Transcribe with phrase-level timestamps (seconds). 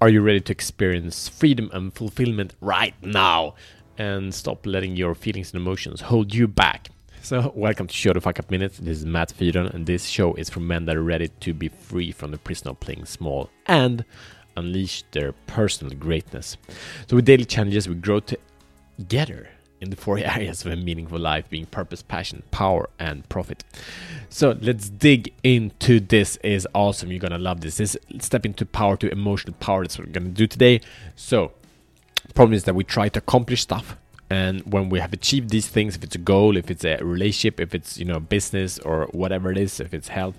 [0.00, 3.56] Are you ready to experience freedom and fulfillment right now?
[3.98, 6.90] And stop letting your feelings and emotions hold you back.
[7.20, 8.78] So, welcome to Show the Fuck Up Minutes.
[8.78, 11.66] This is Matt Fyron, and this show is for men that are ready to be
[11.66, 14.04] free from the prison of playing small and
[14.56, 16.56] unleash their personal greatness.
[17.08, 19.48] So, with daily challenges, we grow together
[19.80, 23.64] in the four areas of a meaningful life being purpose, passion, power, and profit.
[24.28, 27.10] So let's dig into this is awesome.
[27.10, 27.76] You're gonna love this.
[27.76, 29.82] This step into power to emotional power.
[29.82, 30.80] That's what we're gonna do today.
[31.16, 31.52] So
[32.34, 33.96] problem is that we try to accomplish stuff
[34.30, 37.58] and when we have achieved these things if it's a goal if it's a relationship
[37.58, 40.36] if it's you know business or whatever it is if it's health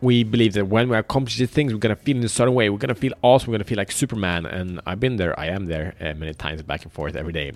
[0.00, 2.68] we believe that when we accomplish these things, we're gonna feel in a certain way.
[2.68, 3.50] We're gonna feel awesome.
[3.50, 4.44] We're gonna feel like Superman.
[4.44, 5.38] And I've been there.
[5.38, 7.52] I am there uh, many times, back and forth every day.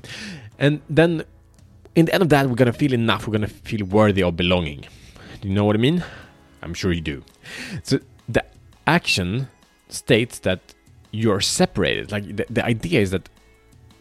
[0.60, 1.24] And then,
[1.96, 3.26] in the end of that, we're gonna feel enough.
[3.26, 4.84] We're gonna feel worthy of belonging.
[5.40, 6.04] Do you know what I mean?
[6.62, 7.24] I'm sure you do.
[7.82, 8.44] So the
[8.86, 9.48] action
[9.88, 10.60] states that
[11.10, 12.12] you're separated.
[12.12, 13.28] Like the, the idea is that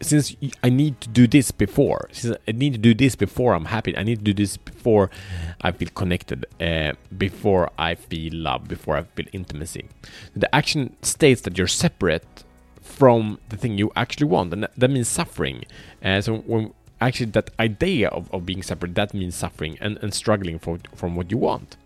[0.02, 3.66] since I need to do this before, since I need to do this before I'm
[3.66, 5.10] happy, I need to do this before
[5.60, 9.86] I feel connected, uh, before I feel love, before I feel intimacy.
[10.34, 12.44] The action states that you're separate
[12.80, 15.64] from the thing you actually want, and that means suffering.
[16.02, 20.12] Uh, so when actually that idea of, of being separate, that means suffering and, and
[20.12, 21.76] struggling for, from what you want.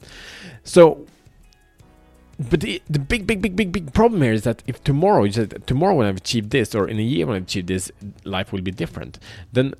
[0.65, 1.07] So
[2.39, 5.33] but the, the big, big, big, big, big problem here is that if tomorrow, you
[5.33, 7.93] said tomorrow when I've achieved this, or in a year when I've achieved this,
[8.25, 9.19] life will be different.
[9.53, 9.75] Then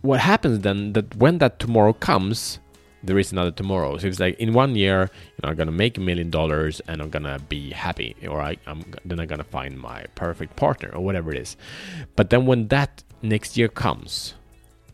[0.00, 2.58] what happens then that when that tomorrow comes,
[3.06, 3.96] there is another tomorrow.
[3.98, 7.00] So it's like in one year, you know, I'm gonna make a million dollars and
[7.00, 11.02] I'm gonna be happy, or I, am then I'm gonna find my perfect partner or
[11.04, 11.56] whatever it is.
[12.16, 14.34] But then when that next year comes,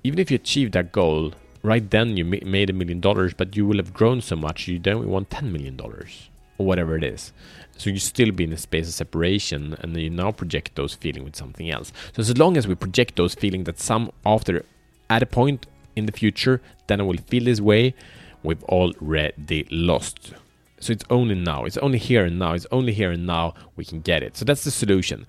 [0.04, 1.32] even if you achieve that goal,
[1.62, 4.78] right then you made a million dollars, but you will have grown so much you
[4.78, 7.32] don't want ten million dollars or whatever it is.
[7.76, 11.24] So you still be in a space of separation and you now project those feelings
[11.24, 11.92] with something else.
[12.14, 14.64] So as long as we project those feelings that some after
[15.08, 15.66] at a point
[15.96, 17.94] in the future, then I will feel this way,
[18.42, 20.32] we've already lost.
[20.80, 23.84] So it's only now, it's only here and now, it's only here and now we
[23.84, 24.36] can get it.
[24.36, 25.26] So that's the solution.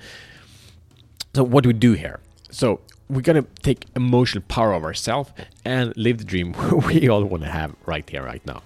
[1.36, 2.20] So what do we do here?
[2.50, 5.32] So we're gonna take emotional power of ourselves
[5.64, 6.56] and live the dream
[6.88, 8.64] we all want to have right here, right now.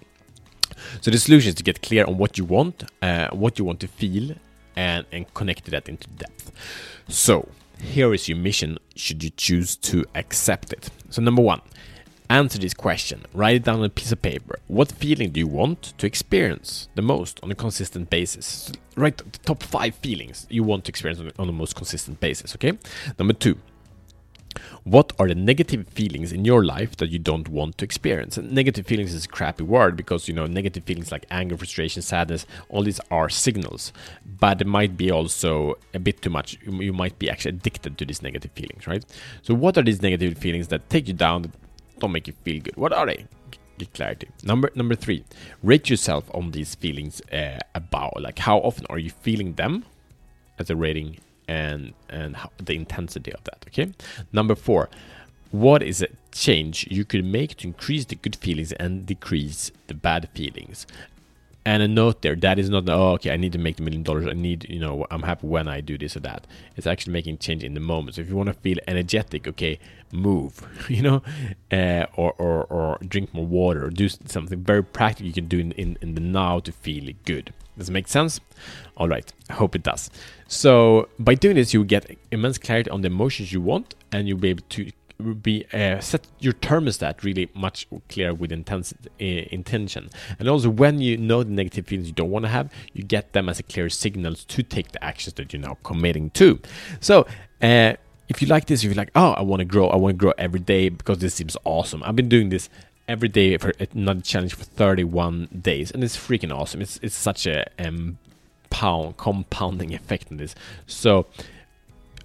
[1.01, 3.79] So the solution is to get clear on what you want, uh, what you want
[3.81, 4.35] to feel,
[4.75, 6.51] and, and connect that into depth.
[7.07, 7.49] So
[7.81, 10.89] here is your mission should you choose to accept it.
[11.09, 11.61] So number one,
[12.29, 13.25] answer this question.
[13.33, 14.59] Write it down on a piece of paper.
[14.67, 18.71] What feeling do you want to experience the most on a consistent basis?
[18.95, 22.77] Write the top five feelings you want to experience on, the most consistent basis, okay?
[23.17, 23.57] Number two,
[24.83, 28.37] what are the negative feelings in your life that you don't want to experience?
[28.37, 32.01] And negative feelings is a crappy word because you know negative feelings like anger, frustration,
[32.01, 33.91] sadness, all these are signals,
[34.39, 36.57] but it might be also a bit too much.
[36.65, 39.03] You might be actually addicted to these negative feelings, right?
[39.41, 41.51] So, what are these negative feelings that take you down, that
[41.99, 42.77] don't make you feel good?
[42.77, 43.25] What are they?
[43.77, 44.29] Get clarity.
[44.43, 45.23] Number number three,
[45.61, 49.85] rate yourself on these feelings uh, about like how often are you feeling them
[50.57, 51.17] as a rating
[51.47, 53.91] and and how, the intensity of that okay?
[54.31, 54.89] Number four
[55.51, 59.93] what is a change you could make to increase the good feelings and decrease the
[59.93, 60.85] bad feelings
[61.67, 64.01] and a note there that is not oh okay i need to make the million
[64.01, 64.25] dollars.
[64.25, 66.47] I need you know i'm happy when i do this or that.
[66.77, 68.15] It's actually making change in the moment.
[68.15, 69.77] So if you want to feel energetic okay
[70.13, 71.21] move you know
[71.73, 75.59] uh, or, or or drink more water or do something very practical you can do
[75.59, 77.53] in, in, in the now to feel good.
[77.77, 78.39] Does it make sense?
[78.95, 80.09] All right, I hope it does.
[80.47, 84.39] So by doing this, you get immense clarity on the emotions you want, and you'll
[84.39, 84.91] be able to
[85.41, 90.09] be uh, set your thermostat really much clearer with intense, uh, intention.
[90.39, 93.33] And also, when you know the negative feelings you don't want to have, you get
[93.33, 96.59] them as a clear signals to take the actions that you're now committing to.
[96.99, 97.27] So.
[97.61, 97.93] Uh,
[98.29, 100.17] if you like this, if you're like, oh, I want to grow, I want to
[100.17, 102.03] grow every day because this seems awesome.
[102.03, 102.69] I've been doing this
[103.07, 106.81] every day for another challenge for 31 days, and it's freaking awesome.
[106.81, 108.17] It's it's such a um,
[108.69, 110.55] pound compounding effect in this.
[110.85, 111.25] So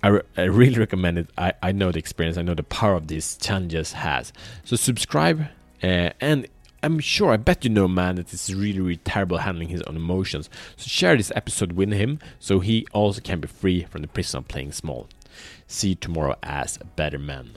[0.03, 1.31] I, re- I really recommend it.
[1.39, 2.37] I, I know the experience.
[2.37, 4.33] I know the power of these challenges has.
[4.65, 5.47] So subscribe
[5.83, 6.47] uh, and.
[6.85, 9.95] I'm sure, I bet you know, man, that is really, really terrible handling his own
[9.95, 10.51] emotions.
[10.77, 14.39] So share this episode with him so he also can be free from the prison
[14.39, 15.07] of playing small.
[15.69, 17.53] See you tomorrow as a better man.